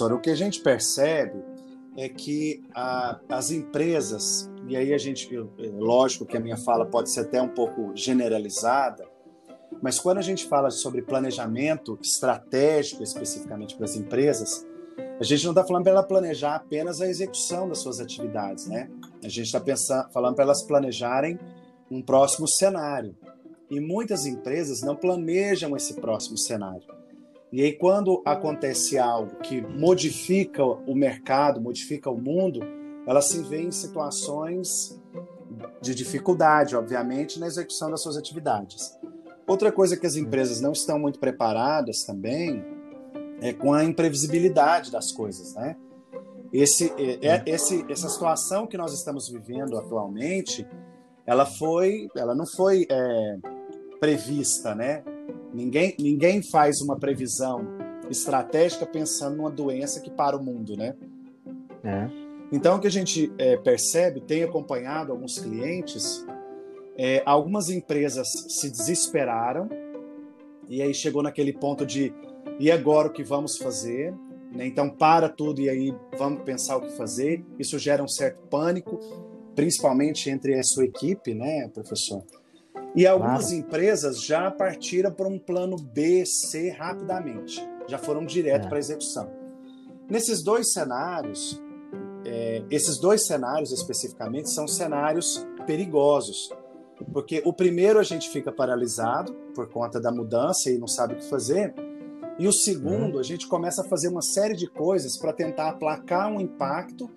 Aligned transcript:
O 0.00 0.20
que 0.24 0.30
a 0.30 0.34
gente 0.34 0.60
percebe 0.60 1.38
é 1.96 2.08
que 2.08 2.64
a, 2.74 3.20
as 3.28 3.50
empresas, 3.50 4.50
e 4.66 4.76
aí 4.76 4.92
a 4.94 4.98
gente, 4.98 5.28
lógico 5.78 6.24
que 6.24 6.36
a 6.36 6.40
minha 6.40 6.56
fala 6.56 6.86
pode 6.86 7.10
ser 7.10 7.20
até 7.20 7.40
um 7.40 7.48
pouco 7.48 7.92
generalizada, 7.94 9.06
mas 9.82 10.00
quando 10.00 10.18
a 10.18 10.22
gente 10.22 10.46
fala 10.46 10.70
sobre 10.70 11.02
planejamento 11.02 11.98
estratégico 12.02 13.02
especificamente 13.02 13.76
para 13.76 13.84
as 13.84 13.96
empresas, 13.96 14.66
a 15.20 15.24
gente 15.24 15.44
não 15.44 15.52
está 15.52 15.64
falando 15.64 15.84
para 15.84 15.92
ela 15.92 16.02
planejar 16.02 16.56
apenas 16.56 17.00
a 17.00 17.06
execução 17.06 17.68
das 17.68 17.78
suas 17.78 18.00
atividades, 18.00 18.66
né? 18.66 18.90
A 19.22 19.28
gente 19.28 19.54
está 19.54 20.08
falando 20.12 20.34
para 20.34 20.44
elas 20.44 20.62
planejarem 20.62 21.38
um 21.90 22.02
próximo 22.02 22.48
cenário. 22.48 23.14
E 23.70 23.78
muitas 23.78 24.26
empresas 24.26 24.82
não 24.82 24.96
planejam 24.96 25.76
esse 25.76 25.94
próximo 25.94 26.38
cenário. 26.38 27.03
E 27.54 27.62
aí, 27.62 27.72
quando 27.72 28.20
acontece 28.24 28.98
algo 28.98 29.36
que 29.36 29.60
modifica 29.60 30.64
o 30.64 30.92
mercado, 30.92 31.60
modifica 31.60 32.10
o 32.10 32.20
mundo, 32.20 32.58
elas 33.06 33.26
se 33.26 33.40
vêem 33.42 33.68
em 33.68 33.70
situações 33.70 35.00
de 35.80 35.94
dificuldade, 35.94 36.74
obviamente, 36.74 37.38
na 37.38 37.46
execução 37.46 37.92
das 37.92 38.02
suas 38.02 38.16
atividades. 38.16 38.98
Outra 39.46 39.70
coisa 39.70 39.96
que 39.96 40.04
as 40.04 40.16
empresas 40.16 40.60
não 40.60 40.72
estão 40.72 40.98
muito 40.98 41.20
preparadas 41.20 42.02
também 42.02 42.60
é 43.40 43.52
com 43.52 43.72
a 43.72 43.84
imprevisibilidade 43.84 44.90
das 44.90 45.12
coisas, 45.12 45.54
né? 45.54 45.76
Esse, 46.52 46.92
é, 46.98 47.34
é, 47.36 47.42
esse, 47.46 47.86
essa 47.88 48.08
situação 48.08 48.66
que 48.66 48.76
nós 48.76 48.92
estamos 48.92 49.28
vivendo 49.28 49.78
atualmente, 49.78 50.66
ela 51.24 51.46
foi, 51.46 52.08
ela 52.16 52.34
não 52.34 52.46
foi 52.46 52.84
é, 52.90 53.38
prevista, 54.00 54.74
né? 54.74 55.04
Ninguém, 55.54 55.94
ninguém 56.00 56.42
faz 56.42 56.80
uma 56.80 56.98
previsão 56.98 57.64
estratégica 58.10 58.84
pensando 58.84 59.36
numa 59.36 59.50
doença 59.50 60.00
que 60.00 60.10
para 60.10 60.36
o 60.36 60.42
mundo, 60.42 60.76
né? 60.76 60.96
É. 61.84 62.08
Então, 62.50 62.76
o 62.76 62.80
que 62.80 62.88
a 62.88 62.90
gente 62.90 63.32
é, 63.38 63.56
percebe, 63.56 64.20
tem 64.20 64.42
acompanhado 64.42 65.12
alguns 65.12 65.38
clientes, 65.38 66.26
é, 66.96 67.22
algumas 67.24 67.70
empresas 67.70 68.28
se 68.48 68.68
desesperaram 68.68 69.68
e 70.68 70.82
aí 70.82 70.92
chegou 70.92 71.22
naquele 71.22 71.52
ponto 71.52 71.86
de 71.86 72.12
e 72.58 72.70
agora 72.70 73.08
o 73.08 73.12
que 73.12 73.22
vamos 73.22 73.56
fazer? 73.56 74.12
Né? 74.52 74.66
Então, 74.66 74.90
para 74.90 75.28
tudo 75.28 75.60
e 75.60 75.68
aí 75.68 75.94
vamos 76.18 76.42
pensar 76.42 76.76
o 76.76 76.82
que 76.82 76.90
fazer. 76.96 77.44
Isso 77.58 77.78
gera 77.78 78.02
um 78.02 78.08
certo 78.08 78.40
pânico, 78.48 78.98
principalmente 79.54 80.30
entre 80.30 80.58
a 80.58 80.62
sua 80.62 80.84
equipe, 80.84 81.32
né, 81.32 81.68
professor? 81.72 82.24
E 82.94 83.06
algumas 83.06 83.46
claro. 83.46 83.56
empresas 83.56 84.22
já 84.22 84.50
partiram 84.50 85.10
para 85.10 85.26
um 85.26 85.38
plano 85.38 85.76
B, 85.76 86.24
C 86.24 86.70
rapidamente, 86.70 87.60
já 87.88 87.98
foram 87.98 88.24
direto 88.24 88.66
é. 88.66 88.68
para 88.68 88.76
a 88.76 88.78
execução. 88.78 89.28
Nesses 90.08 90.42
dois 90.44 90.72
cenários, 90.72 91.60
é, 92.24 92.62
esses 92.70 92.98
dois 92.98 93.26
cenários 93.26 93.72
especificamente 93.72 94.50
são 94.50 94.68
cenários 94.68 95.44
perigosos, 95.66 96.50
porque 97.12 97.42
o 97.44 97.52
primeiro 97.52 97.98
a 97.98 98.04
gente 98.04 98.30
fica 98.30 98.52
paralisado 98.52 99.34
por 99.54 99.68
conta 99.68 100.00
da 100.00 100.12
mudança 100.12 100.70
e 100.70 100.78
não 100.78 100.86
sabe 100.86 101.14
o 101.14 101.16
que 101.16 101.24
fazer, 101.24 101.74
e 102.38 102.46
o 102.46 102.52
segundo, 102.52 103.14
uhum. 103.14 103.20
a 103.20 103.22
gente 103.22 103.46
começa 103.46 103.82
a 103.82 103.84
fazer 103.84 104.08
uma 104.08 104.22
série 104.22 104.54
de 104.54 104.68
coisas 104.68 105.16
para 105.16 105.32
tentar 105.32 105.68
aplacar 105.70 106.30
um 106.30 106.40
impacto, 106.40 107.08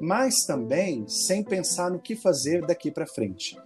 mas 0.00 0.44
também 0.44 1.06
sem 1.08 1.42
pensar 1.42 1.90
no 1.90 1.98
que 1.98 2.14
fazer 2.16 2.64
daqui 2.66 2.90
para 2.90 3.06
frente. 3.06 3.56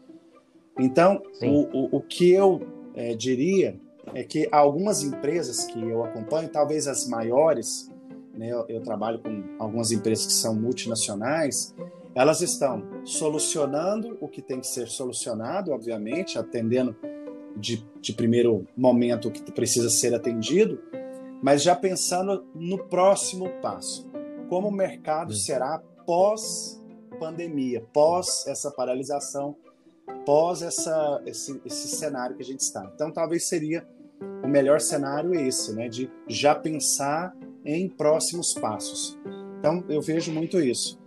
Então, 0.79 1.23
o, 1.43 1.97
o, 1.97 1.97
o, 1.97 2.01
que 2.01 2.33
eu 2.33 2.61
é, 2.95 3.15
diria 3.15 3.79
é 4.13 4.25
que 4.25 4.49
algumas 4.51 5.03
empresas 5.03 5.65
que 5.65 5.81
eu 5.81 6.05
acompanho, 6.05 6.49
talvez 6.49 6.89
as 6.89 7.07
maiores, 7.07 7.91
né, 8.37 8.51
eu, 8.51 8.65
eu 8.69 8.83
trabalho 8.83 9.21
com 9.21 9.45
algumas 9.59 9.93
empresas 9.93 10.27
que 10.27 10.33
são 10.33 10.55
multinacionais, 10.55 11.75
elas 12.15 12.41
estão 12.41 12.83
solucionando 13.05 14.17
o 14.21 14.29
que 14.29 14.43
tem 14.43 14.61
que 14.61 14.67
ser 14.67 14.89
solucionado, 14.89 15.73
obviamente, 15.73 16.39
atendendo 16.39 16.97
de, 17.57 17.85
de 18.01 18.13
primeiro 18.13 18.67
momento 18.77 19.29
o 19.29 19.31
que 19.31 19.53
precisa 19.53 19.89
ser 19.89 20.15
atendido, 20.15 20.81
mas 21.43 21.63
já 21.63 21.75
pensando 21.75 22.47
no 22.55 22.85
próximo 22.85 23.49
passo. 23.61 24.09
Como 24.49 24.69
o 24.69 24.73
mercado 24.73 25.33
hum. 25.33 25.37
será 25.37 25.83
pós 26.07 26.83
pandemia, 27.19 27.81
pós 27.93 28.47
essa 28.47 28.71
paralisação, 28.71 29.57
pós 30.25 30.63
essa, 30.63 31.23
esse, 31.27 31.61
esse 31.65 31.89
cenário 31.89 32.37
que 32.37 32.43
a 32.43 32.47
gente 32.47 32.61
está. 32.61 32.91
Então, 32.95 33.11
talvez 33.11 33.49
seria 33.49 33.87
o 34.43 34.49
melhor 34.49 34.81
cenário 34.81 35.35
esse, 35.35 35.75
né, 35.75 35.89
de 35.89 36.11
já 36.29 36.55
pensar 36.55 37.35
em 37.65 37.89
próximos 37.89 38.53
passos. 38.55 39.19
Então, 39.59 39.85
eu 39.89 40.01
vejo 40.01 40.33
muito 40.33 40.61
isso. 40.61 40.99